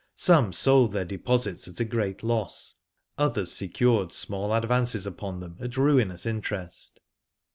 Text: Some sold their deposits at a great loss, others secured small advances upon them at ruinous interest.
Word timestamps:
Some 0.15 0.51
sold 0.51 0.93
their 0.93 1.05
deposits 1.05 1.67
at 1.67 1.79
a 1.79 1.85
great 1.85 2.23
loss, 2.23 2.73
others 3.19 3.51
secured 3.51 4.11
small 4.11 4.51
advances 4.51 5.05
upon 5.05 5.41
them 5.41 5.57
at 5.59 5.77
ruinous 5.77 6.25
interest. 6.25 7.01